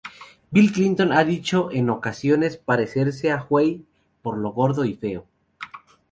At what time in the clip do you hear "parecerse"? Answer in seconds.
2.57-3.29